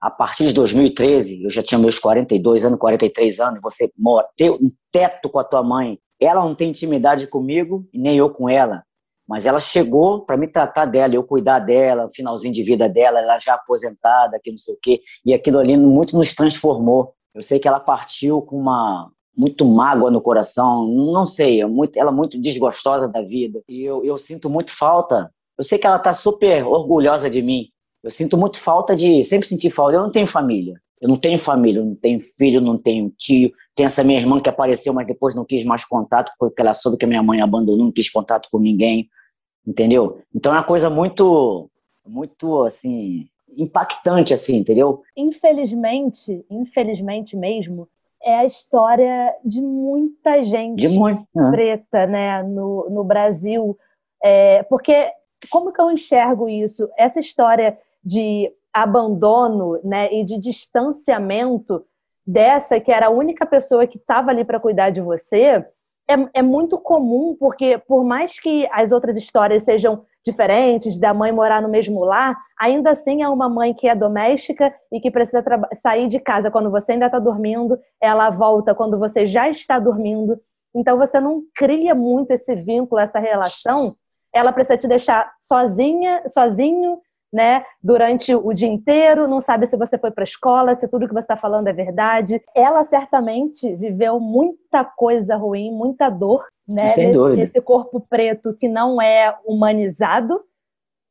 [0.00, 3.90] A partir de 2013, eu já tinha meus 42 anos, 43 anos, você
[4.36, 5.98] ter um teto com a tua mãe.
[6.20, 8.82] Ela não tem intimidade comigo, nem eu com ela
[9.28, 13.38] mas ela chegou para me tratar dela, eu cuidar dela, finalzinho de vida dela, ela
[13.38, 17.12] já aposentada, que não sei o quê, e aquilo ali muito nos transformou.
[17.34, 21.96] Eu sei que ela partiu com uma muito mágoa no coração, não sei, é muito,
[21.96, 25.32] ela é muito desgostosa da vida, e eu, eu sinto muito falta.
[25.56, 27.68] Eu sei que ela está super orgulhosa de mim.
[28.02, 29.94] Eu sinto muito falta de, sempre senti falta.
[29.94, 30.80] Eu não tenho família.
[31.00, 33.52] Eu não tenho família, eu não tenho filho, não tenho tio.
[33.74, 36.96] Tem essa minha irmã que apareceu, mas depois não quis mais contato, porque ela soube
[36.96, 39.08] que a minha mãe abandonou, não quis contato com ninguém
[39.68, 40.22] entendeu?
[40.34, 41.70] Então é uma coisa muito,
[42.06, 45.02] muito assim, impactante, assim, entendeu?
[45.14, 47.86] Infelizmente, infelizmente mesmo,
[48.24, 51.50] é a história de muita gente de muito, né?
[51.50, 53.78] preta, né, no, no Brasil,
[54.22, 55.10] é, porque
[55.50, 56.88] como que eu enxergo isso?
[56.96, 61.84] Essa história de abandono, né, e de distanciamento
[62.26, 65.64] dessa que era a única pessoa que estava ali para cuidar de você,
[66.08, 71.30] é, é muito comum, porque por mais que as outras histórias sejam diferentes, da mãe
[71.30, 75.44] morar no mesmo lar, ainda assim é uma mãe que é doméstica e que precisa
[75.82, 80.40] sair de casa quando você ainda está dormindo, ela volta quando você já está dormindo.
[80.74, 83.90] Então você não cria muito esse vínculo, essa relação.
[84.34, 86.98] Ela precisa te deixar sozinha, sozinho
[87.32, 91.06] né, durante o dia inteiro, não sabe se você foi para a escola, se tudo
[91.06, 92.42] que você está falando é verdade.
[92.54, 97.42] Ela certamente viveu muita coisa ruim, muita dor, né, Sem dúvida.
[97.42, 100.40] Esse corpo preto que não é humanizado,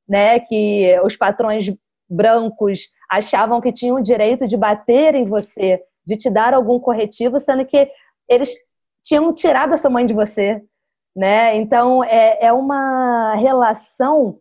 [0.07, 1.71] né, que os patrões
[2.09, 7.39] brancos achavam que tinham o direito de bater em você, de te dar algum corretivo,
[7.39, 7.89] sendo que
[8.27, 8.53] eles
[9.03, 10.61] tinham tirado a sua mãe de você,
[11.15, 11.55] né?
[11.57, 14.39] Então é, é uma relação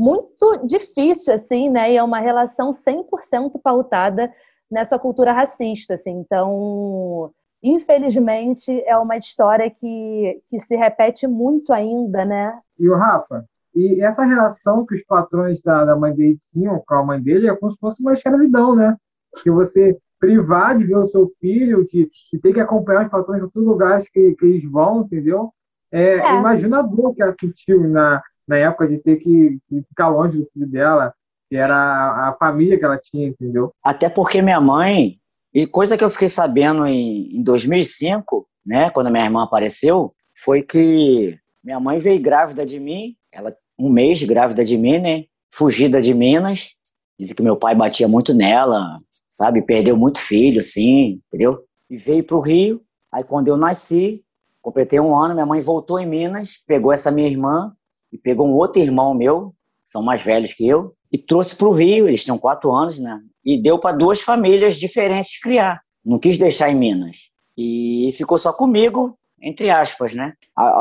[0.00, 1.92] muito difícil, assim, né?
[1.92, 4.32] E é uma relação 100% pautada
[4.70, 6.12] nessa cultura racista, assim.
[6.12, 7.30] Então,
[7.62, 12.56] infelizmente, é uma história que, que se repete muito ainda, né?
[12.78, 16.94] E o Rafa, e essa relação que os patrões da, da mãe dele tinham com
[16.94, 18.96] a mãe dele é como se fosse uma escravidão, né?
[19.42, 23.42] Que você privar de ver o seu filho, de, de ter que acompanhar os patrões
[23.42, 25.52] em todos os lugares que, que eles vão, entendeu?
[25.92, 26.34] É, é.
[26.36, 30.48] Imagina a dor que ela sentiu na, na época de ter que, ficar longe do
[30.52, 31.12] filho dela,
[31.48, 33.72] que era a, a, família que ela tinha, entendeu?
[33.82, 35.18] Até porque minha mãe,
[35.52, 40.62] e coisa que eu fiquei sabendo em, em 2005, né, quando minha irmã apareceu, foi
[40.62, 46.00] que minha mãe veio grávida de mim, ela um mês grávida de mim, né, fugida
[46.00, 46.78] de Minas,
[47.18, 48.96] dizem que meu pai batia muito nela,
[49.28, 51.64] sabe, perdeu muito filho, assim, entendeu?
[51.88, 54.22] E veio para o Rio, aí quando eu nasci,
[54.60, 57.72] Completei um ano, minha mãe voltou em Minas, pegou essa minha irmã
[58.12, 61.72] e pegou um outro irmão meu, são mais velhos que eu, e trouxe para o
[61.72, 63.20] Rio, eles tinham quatro anos, né?
[63.44, 65.80] E deu para duas famílias diferentes criar.
[66.04, 67.30] Não quis deixar em Minas.
[67.56, 70.34] E ficou só comigo, entre aspas, né?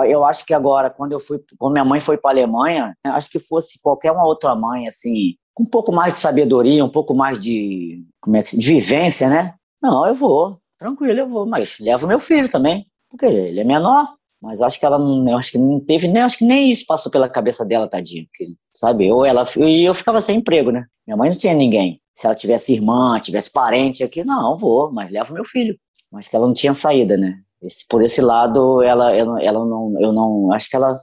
[0.08, 3.39] Eu acho que agora, quando eu fui, quando minha mãe foi para Alemanha, acho que
[3.39, 7.42] fosse qualquer uma outra mãe, assim, com um pouco mais de sabedoria, um pouco mais
[7.42, 9.56] de, como é que, de vivência, né?
[9.82, 12.86] Não, eu vou, tranquilo, eu vou, mas levo meu filho também.
[13.10, 14.08] Porque ele é menor,
[14.41, 16.86] Mas eu acho que ela não, acho que não teve, nem acho que nem isso
[16.86, 19.12] passou pela cabeça dela, tadinha, porque, sabe?
[19.12, 20.86] Ou ela e eu ficava sem emprego, né?
[21.06, 22.02] Minha mãe não tinha ninguém.
[22.15, 25.78] Se ela tivesse irmã, tivesse parente aqui, não, vou, mas levo meu filho.
[26.12, 27.39] Mas que ela não tinha saída, né?
[27.62, 30.93] Esse, por esse lado, ela, ela, ela não, eu não, acho que ela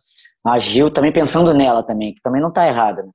[0.47, 3.11] agiu também pensando nela também, que também não tá errada, né?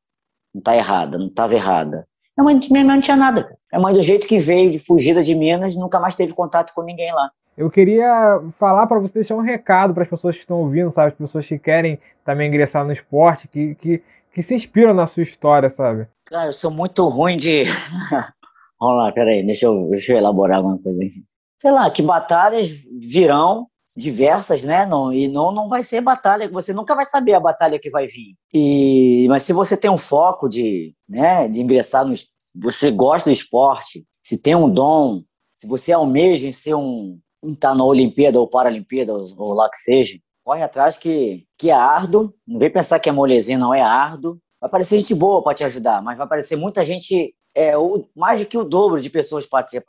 [0.53, 2.07] Não tá errada, não estava errada.
[2.37, 3.57] Minha mãe, minha mãe não tinha nada.
[3.71, 6.81] Minha mãe, do jeito que veio, de fugida de Minas, nunca mais teve contato com
[6.81, 7.29] ninguém lá.
[7.57, 11.09] Eu queria falar para você deixar um recado para as pessoas que estão ouvindo, sabe?
[11.09, 15.23] As pessoas que querem também ingressar no esporte, que, que, que se inspiram na sua
[15.23, 16.07] história, sabe?
[16.25, 17.65] Cara, eu sou muito ruim de.
[18.79, 21.23] Vamos lá, peraí, deixa eu, deixa eu elaborar alguma coisa aqui.
[21.59, 24.85] Sei lá, que batalhas virão diversas, né?
[24.85, 28.07] Não, e não, não vai ser batalha, você nunca vai saber a batalha que vai
[28.07, 28.35] vir.
[28.53, 32.13] E, mas se você tem um foco de, né, de ingressar no.
[32.55, 35.23] Você gosta do esporte, se tem um dom,
[35.55, 39.69] se você almeja em ser um, estar tá na Olimpíada ou Paralimpíada, ou, ou lá
[39.69, 42.33] que seja, corre atrás que, que é árduo.
[42.47, 44.37] Não vem pensar que é molezinha, não é árduo.
[44.59, 48.39] Vai aparecer gente boa para te ajudar, mas vai aparecer muita gente, é, o, mais
[48.39, 49.81] do que o dobro de pessoas para te,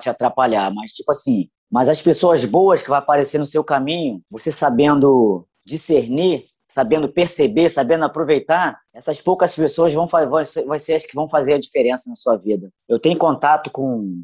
[0.00, 0.72] te atrapalhar.
[0.74, 5.46] Mas, tipo assim, mas as pessoas boas que vão aparecer no seu caminho, você sabendo
[5.64, 11.54] discernir, sabendo perceber, sabendo aproveitar, essas poucas pessoas vão, vão, ser as que vão fazer
[11.54, 12.70] a diferença na sua vida.
[12.88, 14.22] Eu tenho contato com,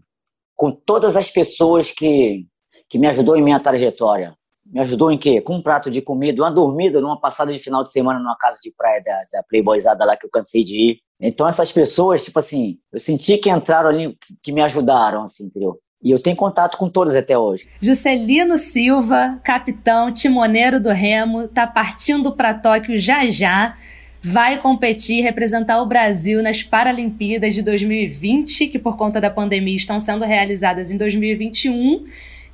[0.55, 2.47] com todas as pessoas que,
[2.89, 4.37] que me ajudou em minha trajetória.
[4.65, 5.41] Me ajudou em quê?
[5.41, 8.59] Com um prato de comida, uma dormida numa passada de final de semana numa casa
[8.63, 10.99] de praia da, da Playboyzada lá que eu cansei de ir.
[11.21, 15.47] Então essas pessoas, tipo assim, eu senti que entraram ali, que, que me ajudaram, assim,
[15.47, 15.79] entendeu?
[16.03, 17.69] E eu tenho contato com todas até hoje.
[17.81, 23.75] Juscelino Silva, capitão, timoneiro do Remo, tá partindo para Tóquio já já.
[24.23, 30.01] Vai competir, representar o Brasil nas Paralimpíadas de 2020, que por conta da pandemia estão
[30.01, 32.05] sendo realizadas em 2021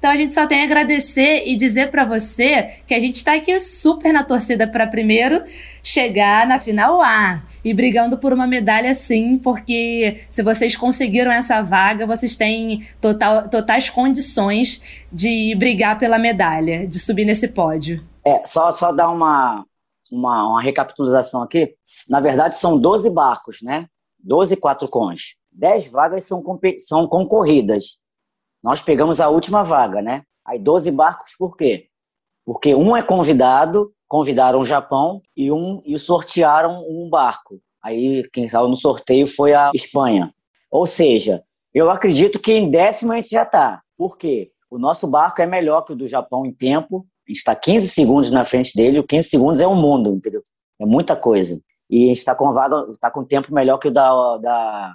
[0.02, 3.34] então a gente só tem a agradecer e dizer para você que a gente está
[3.34, 5.44] aqui super na torcida para primeiro
[5.80, 11.62] chegar na final A e brigando por uma medalha sim, porque se vocês conseguiram essa
[11.62, 18.04] vaga, vocês têm total, totais condições de brigar pela medalha, de subir nesse pódio.
[18.26, 19.64] É, só, só dar uma,
[20.10, 21.76] uma, uma recapitulação aqui.
[22.10, 23.86] Na verdade, são 12 barcos, né?
[24.18, 25.36] 12 quatro cons.
[25.52, 26.42] 10 vagas são,
[26.78, 28.02] são concorridas.
[28.62, 30.22] Nós pegamos a última vaga, né?
[30.46, 31.88] Aí 12 barcos por quê?
[32.44, 37.60] Porque um é convidado, convidaram o Japão e um e sortearam um barco.
[37.82, 40.32] Aí quem saiu no sorteio foi a Espanha.
[40.70, 41.42] Ou seja,
[41.74, 43.82] eu acredito que em décimo a gente já está.
[43.96, 44.50] Por quê?
[44.70, 47.06] O nosso barco é melhor que o do Japão em tempo.
[47.26, 48.98] A gente está 15 segundos na frente dele.
[48.98, 50.42] O 15 segundos é um mundo, entendeu?
[50.80, 51.60] É muita coisa.
[51.90, 54.94] E a gente está com vaga, está com tempo melhor que o da, da,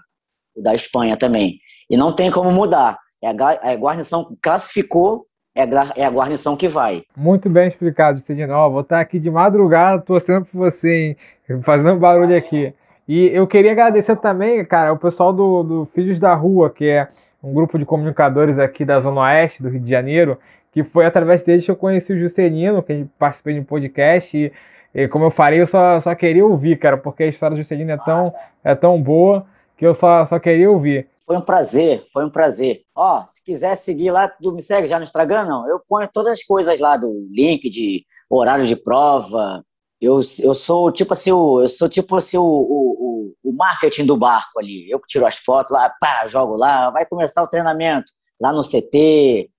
[0.58, 1.60] da Espanha também.
[1.90, 2.98] E não tem como mudar.
[3.24, 5.26] É a, guarnição que classificou,
[5.56, 7.04] é a, é a guarnição que vai.
[7.16, 8.48] Muito bem explicado, Cedinho.
[8.70, 11.18] vou estar aqui de madrugada torcendo por você,
[11.50, 11.62] hein?
[11.64, 12.74] fazendo barulho aqui.
[13.08, 17.08] E eu queria agradecer também, cara, o pessoal do, do Filhos da Rua, que é
[17.42, 20.38] um grupo de comunicadores aqui da Zona Oeste do Rio de Janeiro,
[20.72, 24.38] que foi através deles que eu conheci o Juscelino, que participei de um podcast.
[24.38, 24.52] E,
[24.94, 27.92] e, como eu falei, eu só, só queria ouvir, cara, porque a história do Juscelino
[27.92, 29.46] é tão, é tão boa
[29.78, 31.08] que eu só, só queria ouvir.
[31.28, 32.84] Foi um prazer, foi um prazer.
[32.96, 35.68] Ó, se quiser seguir lá, tu me segue já no Instagram, não?
[35.68, 39.62] Eu ponho todas as coisas lá do link de horário de prova.
[40.00, 44.16] Eu, eu sou tipo assim, o, eu sou tipo assim o, o, o marketing do
[44.16, 44.90] barco ali.
[44.90, 49.50] Eu tiro as fotos lá, pá, jogo lá, vai começar o treinamento lá no CT.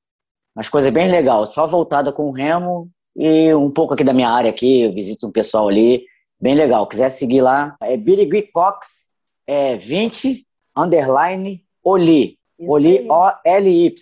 [0.57, 4.31] Umas coisas bem legal, só voltada com o remo e um pouco aqui da minha
[4.31, 6.02] área aqui, eu visito um pessoal ali,
[6.40, 6.87] bem legal.
[6.87, 9.07] Quiser seguir lá, é Birigui Cox
[9.46, 10.47] é 20
[10.79, 12.38] underline Oli.
[12.61, 13.95] Oli, O-L-Y.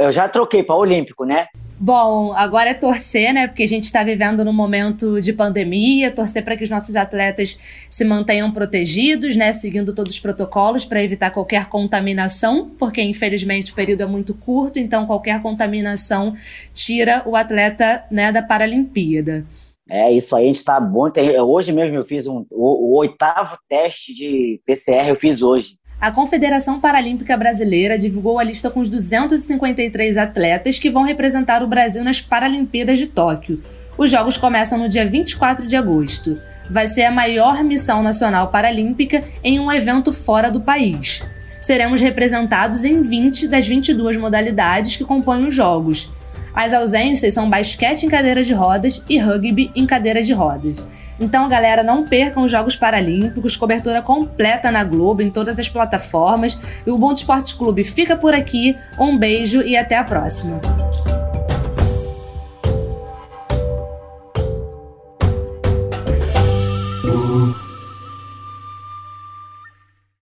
[0.00, 1.46] Eu já troquei para Olímpico, né?
[1.78, 3.46] Bom, agora é torcer, né?
[3.46, 7.58] Porque a gente está vivendo num momento de pandemia, torcer para que os nossos atletas
[7.90, 9.52] se mantenham protegidos, né?
[9.52, 14.78] Seguindo todos os protocolos para evitar qualquer contaminação, porque infelizmente o período é muito curto,
[14.78, 16.34] então qualquer contaminação
[16.72, 19.46] tira o atleta né, da Paralimpíada.
[19.88, 21.10] É, isso aí a gente está bom.
[21.46, 25.76] Hoje mesmo eu fiz um, o, o oitavo teste de PCR, eu fiz hoje.
[25.98, 31.66] A Confederação Paralímpica Brasileira divulgou a lista com os 253 atletas que vão representar o
[31.66, 33.62] Brasil nas Paralimpíadas de Tóquio.
[33.96, 36.38] Os jogos começam no dia 24 de agosto.
[36.70, 41.22] Vai ser a maior missão nacional paralímpica em um evento fora do país.
[41.62, 46.10] Seremos representados em 20 das 22 modalidades que compõem os jogos.
[46.56, 50.82] As ausências são basquete em cadeira de rodas e rugby em cadeira de rodas.
[51.20, 56.58] Então, galera, não percam os Jogos Paralímpicos, cobertura completa na Globo, em todas as plataformas.
[56.86, 58.74] E o Ubuntu Esporte Clube fica por aqui.
[58.98, 60.58] Um beijo e até a próxima.